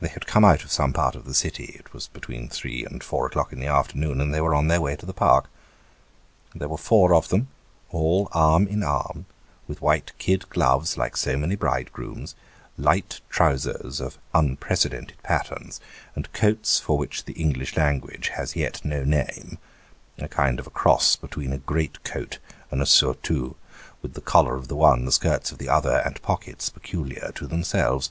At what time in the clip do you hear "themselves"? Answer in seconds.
27.46-28.10